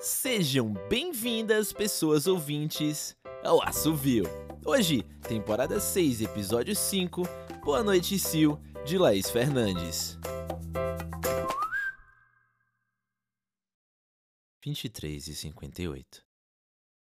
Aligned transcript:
Sejam 0.00 0.74
bem-vindas, 0.88 1.72
pessoas 1.72 2.26
ouvintes, 2.26 3.16
ao 3.42 3.62
Assovio. 3.62 4.24
Hoje, 4.64 5.02
temporada 5.26 5.80
6, 5.80 6.20
episódio 6.20 6.76
5, 6.76 7.22
Boa 7.64 7.82
Noite 7.82 8.18
Sil, 8.20 8.60
de 8.84 8.98
Laís 8.98 9.30
Fernandes. 9.30 10.18
23 14.62 15.28
e 15.28 15.34
58 15.34 16.24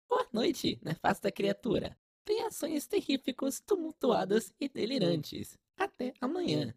Boa 0.09 0.27
noite, 0.33 0.81
nefasta 0.83 1.31
criatura. 1.31 1.97
Tenha 2.25 2.51
sonhos 2.51 2.87
terríficos, 2.87 3.61
tumultuados 3.61 4.53
e 4.59 4.69
delirantes. 4.69 5.57
Até 5.77 6.13
amanhã. 6.21 6.75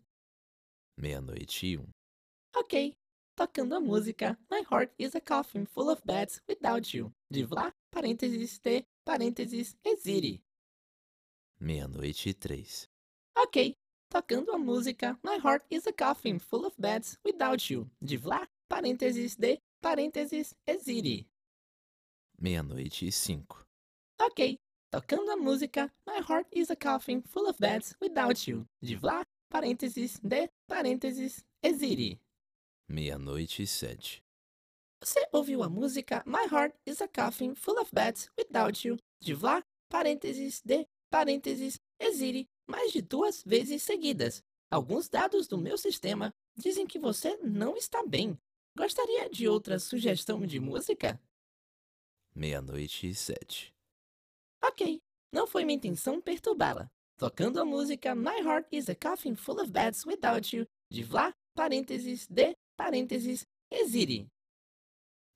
Meia-noite 0.95 1.67
e 1.67 1.77
um. 1.77 1.87
Ok. 2.55 2.95
Tocando 3.35 3.75
a 3.75 3.79
música 3.79 4.37
My 4.49 4.61
Heart 4.61 4.93
is 4.99 5.15
a 5.15 5.21
Coffin 5.21 5.65
Full 5.65 5.89
of 5.89 6.03
Bats 6.05 6.39
Without 6.47 6.95
You, 6.95 7.11
de 7.31 7.43
Vlá, 7.43 7.73
parênteses, 7.89 8.59
T, 8.59 8.85
parênteses, 9.03 9.75
Exiri. 9.83 10.43
Meia-noite 11.59 12.29
e 12.29 12.33
três. 12.35 12.87
Ok. 13.35 13.75
Tocando 14.07 14.51
a 14.51 14.59
música 14.59 15.19
My 15.23 15.37
Heart 15.43 15.65
is 15.71 15.87
a 15.87 15.93
Coffin 15.93 16.37
Full 16.37 16.67
of 16.67 16.75
Bats 16.79 17.17
Without 17.25 17.73
You, 17.73 17.89
de 17.99 18.17
Vlá, 18.17 18.47
parênteses, 18.69 19.35
D, 19.35 19.59
parênteses, 19.81 20.53
Exiri. 20.67 21.27
Meia-noite 22.39 23.07
e 23.07 23.11
cinco. 23.11 23.65
Ok. 24.21 24.59
Tocando 24.91 25.31
a 25.31 25.35
música 25.35 25.91
My 26.05 26.19
Heart 26.19 26.49
is 26.51 26.69
a 26.69 26.75
Coffin 26.75 27.23
Full 27.23 27.49
of 27.49 27.59
Bats 27.59 27.95
Without 27.99 28.47
You, 28.47 28.67
de 28.79 28.95
Vlá, 28.95 29.25
parênteses, 29.49 30.19
D, 30.19 30.51
parênteses, 30.67 31.43
Exiri. 31.63 32.21
Meia-noite 32.87 33.63
e 33.63 33.67
sete. 33.67 34.21
Você 35.01 35.27
ouviu 35.31 35.63
a 35.63 35.69
música 35.69 36.23
My 36.25 36.45
Heart 36.51 36.75
is 36.85 37.01
a 37.01 37.07
Coffin 37.07 37.55
Full 37.55 37.79
of 37.79 37.91
Bats 37.93 38.29
Without 38.37 38.87
You, 38.87 38.97
de 39.21 39.33
Vlá, 39.33 39.63
parênteses, 39.89 40.61
D, 40.63 40.87
parênteses, 41.09 41.79
Exiri, 41.99 42.47
mais 42.67 42.91
de 42.91 43.01
duas 43.01 43.43
vezes 43.43 43.83
seguidas. 43.83 44.43
Alguns 44.69 45.07
dados 45.07 45.47
do 45.47 45.57
meu 45.57 45.77
sistema 45.77 46.33
dizem 46.55 46.85
que 46.85 46.99
você 46.99 47.37
não 47.37 47.75
está 47.75 48.05
bem. 48.05 48.37
Gostaria 48.77 49.29
de 49.29 49.47
outra 49.47 49.79
sugestão 49.79 50.45
de 50.45 50.59
música? 50.59 51.21
Meia-noite 52.35 53.07
e 53.07 53.15
sete. 53.15 53.73
Ok, 54.63 55.01
não 55.31 55.45
foi 55.45 55.63
minha 55.63 55.75
intenção 55.75 56.21
perturbá-la. 56.21 56.89
Tocando 57.17 57.59
a 57.59 57.65
música 57.65 58.15
My 58.15 58.39
Heart 58.41 58.67
is 58.71 58.89
a 58.89 58.95
Coffin 58.95 59.35
Full 59.35 59.61
of 59.61 59.71
Bats 59.71 60.05
Without 60.05 60.55
You, 60.55 60.65
de 60.89 61.03
Vlá, 61.03 61.33
parênteses, 61.53 62.27
D, 62.27 62.55
parênteses, 62.75 63.45
Exiri. 63.71 64.27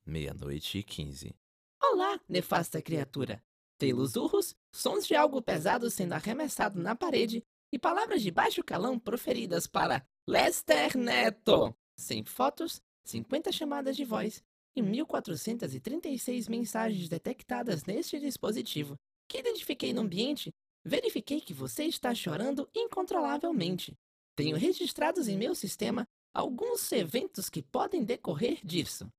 Meia-noite 0.05 0.79
e 0.79 0.83
quinze. 0.83 1.35
Olá, 1.81 2.19
nefasta 2.29 2.81
criatura. 2.81 3.43
Pelos 3.79 4.15
urros, 4.15 4.55
sons 4.71 5.07
de 5.07 5.15
algo 5.15 5.41
pesado 5.41 5.89
sendo 5.89 6.13
arremessado 6.13 6.79
na 6.79 6.95
parede 6.95 7.43
e 7.71 7.79
palavras 7.79 8.21
de 8.21 8.31
baixo 8.31 8.63
calão 8.63 8.99
proferidas 8.99 9.67
para 9.67 10.05
Lester 10.27 10.97
Neto. 10.97 11.75
Sem 11.99 12.23
fotos, 12.23 12.81
50 13.05 13.51
chamadas 13.51 13.95
de 13.95 14.05
voz 14.05 14.43
e 14.75 14.81
1436 14.81 16.47
mensagens 16.47 17.09
detectadas 17.09 17.83
neste 17.85 18.19
dispositivo 18.19 18.95
que 19.27 19.39
identifiquei 19.39 19.93
no 19.93 20.01
ambiente, 20.01 20.53
verifiquei 20.85 21.41
que 21.41 21.53
você 21.53 21.85
está 21.85 22.13
chorando 22.13 22.69
incontrolavelmente. 22.73 23.93
Tenho 24.37 24.55
registrados 24.55 25.27
em 25.27 25.35
meu 25.35 25.55
sistema 25.55 26.07
alguns 26.31 26.91
eventos 26.91 27.49
que 27.49 27.63
podem 27.63 28.05
decorrer 28.05 28.63
disso. 28.63 29.11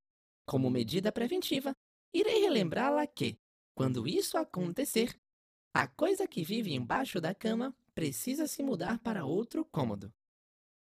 Como 0.47 0.71
medida 0.71 1.11
preventiva, 1.11 1.75
irei 2.15 2.41
relembrá-la 2.43 3.05
que, 3.05 3.37
quando 3.75 4.07
isso 4.07 4.39
acontecer, 4.39 5.21
a 5.75 5.89
coisa 5.89 6.29
que 6.29 6.45
vive 6.45 6.73
embaixo 6.73 7.21
da 7.21 7.35
cama 7.35 7.77
precisa 7.97 8.47
se 8.47 8.63
mudar 8.63 9.01
para 9.01 9.25
outro 9.25 9.65
cômodo. 9.65 10.15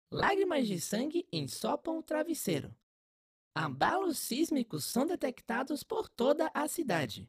Lágrimas 0.08 0.68
de 0.68 0.80
sangue 0.80 1.26
ensopam 1.32 1.98
o 1.98 2.02
travesseiro. 2.02 2.72
Abalos 3.56 4.20
sísmicos 4.20 4.84
são 4.84 5.04
detectados 5.04 5.82
por 5.82 6.08
toda 6.08 6.48
a 6.54 6.68
cidade. 6.68 7.28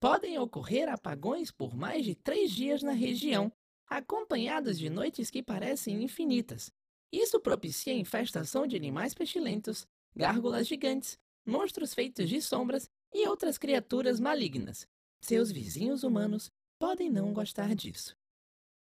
Podem 0.00 0.36
ocorrer 0.36 0.88
apagões 0.88 1.52
por 1.52 1.76
mais 1.76 2.04
de 2.04 2.16
três 2.16 2.50
dias 2.50 2.82
na 2.82 2.92
região, 2.92 3.52
acompanhados 3.88 4.78
de 4.78 4.90
noites 4.90 5.30
que 5.30 5.42
parecem 5.42 6.02
infinitas. 6.02 6.70
Isso 7.12 7.40
propicia 7.40 7.92
a 7.92 7.96
infestação 7.96 8.66
de 8.66 8.76
animais 8.76 9.14
pestilentos, 9.14 9.86
gárgulas 10.14 10.66
gigantes, 10.66 11.18
monstros 11.46 11.94
feitos 11.94 12.28
de 12.28 12.42
sombras 12.42 12.88
e 13.12 13.26
outras 13.26 13.56
criaturas 13.56 14.20
malignas. 14.20 14.86
Seus 15.20 15.50
vizinhos 15.50 16.02
humanos 16.02 16.50
podem 16.78 17.10
não 17.10 17.32
gostar 17.32 17.74
disso. 17.74 18.14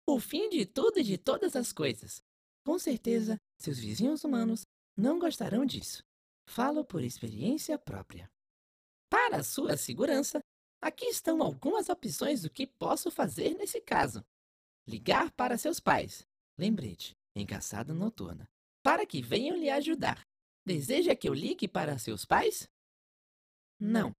O 0.06 0.18
fim 0.20 0.48
de 0.48 0.64
tudo 0.64 0.98
e 0.98 1.02
de 1.02 1.18
todas 1.18 1.56
as 1.56 1.72
coisas. 1.72 2.22
Com 2.64 2.78
certeza, 2.78 3.36
seus 3.58 3.78
vizinhos 3.78 4.24
humanos 4.24 4.62
não 4.96 5.18
gostarão 5.18 5.64
disso. 5.64 6.02
Falo 6.48 6.84
por 6.84 7.02
experiência 7.02 7.78
própria. 7.78 8.30
Para 9.10 9.42
sua 9.42 9.76
segurança, 9.76 10.40
aqui 10.80 11.06
estão 11.06 11.42
algumas 11.42 11.88
opções 11.88 12.42
do 12.42 12.50
que 12.50 12.66
posso 12.66 13.10
fazer 13.10 13.54
nesse 13.54 13.80
caso. 13.80 14.24
Ligar 14.86 15.30
para 15.32 15.56
seus 15.56 15.78
pais. 15.78 16.26
Lembrete, 16.58 17.16
em 17.34 17.46
caçada 17.46 17.94
noturna. 17.94 18.48
Para 18.82 19.06
que 19.06 19.22
venham 19.22 19.56
lhe 19.56 19.70
ajudar. 19.70 20.26
Deseja 20.64 21.14
que 21.14 21.28
eu 21.28 21.34
ligue 21.34 21.68
para 21.68 21.98
seus 21.98 22.24
pais? 22.24 22.68
Não. 23.78 24.14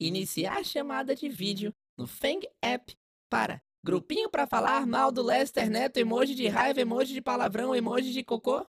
Iniciar 0.00 0.64
chamada 0.64 1.14
de 1.14 1.28
vídeo 1.28 1.74
no 1.96 2.06
Fang 2.06 2.46
App 2.62 2.96
para 3.28 3.60
grupinho 3.84 4.30
para 4.30 4.46
falar 4.46 4.86
mal 4.86 5.10
do 5.10 5.22
Lester 5.22 5.70
Neto, 5.70 5.98
emoji 5.98 6.34
de 6.34 6.46
raiva, 6.46 6.80
emoji 6.80 7.14
de 7.14 7.22
palavrão, 7.22 7.74
emoji 7.74 8.12
de 8.12 8.22
cocô? 8.22 8.66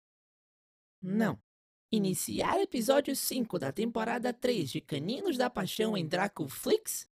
Não. 1.03 1.41
Iniciar 1.91 2.61
episódio 2.61 3.17
5 3.17 3.59
da 3.59 3.73
temporada 3.73 4.33
3 4.33 4.71
de 4.71 4.81
Caninos 4.81 5.37
da 5.37 5.49
Paixão 5.49 5.97
em 5.97 6.07
Dracuflix? 6.07 7.09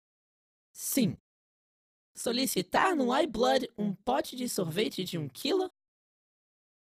Sim. 0.72 1.16
Solicitar 2.14 2.94
no 2.94 3.16
iBlood 3.16 3.68
um 3.78 3.94
pote 3.94 4.36
de 4.36 4.48
sorvete 4.48 5.04
de 5.04 5.16
um 5.16 5.28
quilo? 5.28 5.70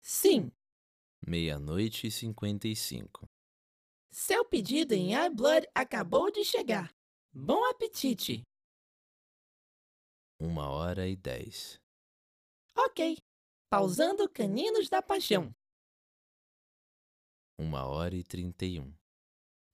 Sim. 0.03 0.51
Meia-noite 1.27 2.07
e 2.07 2.11
cinquenta 2.11 2.67
e 2.67 2.75
cinco. 2.75 3.29
Seu 4.11 4.45
pedido 4.45 4.93
em 4.93 5.15
iBlood 5.15 5.69
acabou 5.75 6.31
de 6.33 6.45
chegar. 6.45 6.93
Bom 7.33 7.65
apetite! 7.71 8.43
Uma 10.41 10.69
hora 10.71 11.07
e 11.07 11.15
dez. 11.15 11.79
Ok. 12.75 13.19
Pausando 13.69 14.29
Caninos 14.29 14.89
da 14.89 15.01
Paixão. 15.01 15.55
Uma 17.59 17.87
hora 17.87 18.17
e 18.17 18.25
trinta 18.25 18.65
e 18.65 18.81
um. 18.81 18.93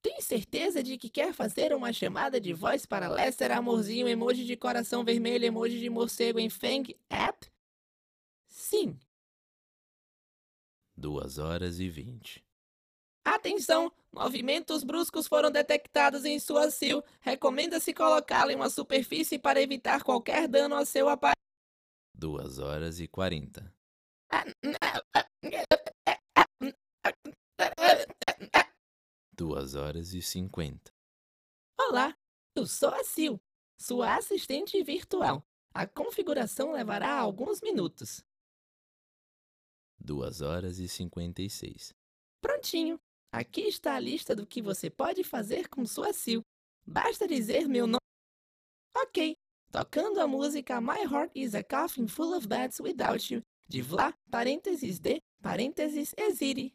Tem 0.06 0.20
certeza 0.20 0.84
de 0.84 0.96
que 0.96 1.10
quer 1.10 1.32
fazer 1.32 1.74
uma 1.74 1.92
chamada 1.92 2.40
de 2.40 2.52
voz 2.52 2.86
para 2.86 3.08
Lester 3.08 3.50
Amorzinho, 3.50 4.06
emoji 4.06 4.44
de 4.44 4.56
coração 4.56 5.04
vermelho, 5.04 5.44
emoji 5.44 5.80
de 5.80 5.90
morcego 5.90 6.38
em 6.38 6.48
Fang 6.48 6.96
App? 7.10 7.50
Sim. 8.46 8.96
2 10.96 11.38
horas 11.38 11.80
e 11.80 11.88
20. 11.88 12.46
Atenção! 13.24 13.92
Movimentos 14.12 14.84
bruscos 14.84 15.26
foram 15.26 15.50
detectados 15.50 16.24
em 16.24 16.38
sua 16.38 16.70
sil. 16.70 17.02
Recomenda-se 17.20 17.92
colocá-la 17.92 18.52
em 18.52 18.56
uma 18.56 18.70
superfície 18.70 19.40
para 19.40 19.60
evitar 19.60 20.04
qualquer 20.04 20.46
dano 20.46 20.76
a 20.76 20.84
seu 20.84 21.08
aparelho. 21.08 21.34
2 22.14 22.60
horas 22.60 23.00
e 23.00 23.08
40. 23.08 23.74
Ah, 24.30 24.44
2 29.36 29.74
horas 29.74 30.14
e 30.14 30.22
50. 30.22 30.90
Olá, 31.78 32.16
eu 32.54 32.66
sou 32.66 32.88
a 32.88 33.04
Sil, 33.04 33.36
sua 33.78 34.16
assistente 34.16 34.82
virtual. 34.82 35.44
A 35.74 35.86
configuração 35.86 36.72
levará 36.72 37.12
alguns 37.18 37.60
minutos. 37.60 38.24
2 39.98 40.40
horas 40.40 40.78
e 40.78 40.88
56. 40.88 41.92
Prontinho. 42.40 42.98
Aqui 43.30 43.62
está 43.62 43.96
a 43.96 44.00
lista 44.00 44.34
do 44.34 44.46
que 44.46 44.62
você 44.62 44.88
pode 44.88 45.22
fazer 45.22 45.68
com 45.68 45.84
sua 45.84 46.14
Sil. 46.16 46.40
Basta 46.86 47.28
dizer 47.28 47.68
meu 47.68 47.86
nome. 47.86 48.00
Ok. 48.96 49.36
Tocando 49.70 50.18
a 50.18 50.26
música 50.26 50.80
My 50.80 51.02
Heart 51.02 51.32
is 51.34 51.54
a 51.54 51.62
Coffin 51.62 52.08
Full 52.08 52.34
of 52.34 52.48
Bats 52.48 52.80
Without 52.80 53.34
You, 53.34 53.42
de 53.68 53.82
Vla, 53.82 54.14
parênteses 54.30 54.98
D, 54.98 55.20
parênteses 55.42 56.14
Exire. 56.16 56.74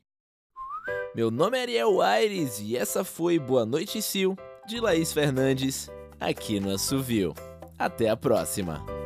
Meu 1.15 1.29
nome 1.29 1.57
é 1.57 1.61
Ariel 1.61 2.01
Aires 2.01 2.59
e 2.59 2.77
essa 2.77 3.03
foi 3.03 3.37
Boa 3.37 3.65
Noite 3.65 4.01
Sil, 4.01 4.37
de 4.67 4.79
Laís 4.79 5.11
Fernandes, 5.11 5.89
aqui 6.19 6.59
no 6.59 6.73
Assovio. 6.73 7.33
Até 7.77 8.09
a 8.09 8.15
próxima! 8.15 9.00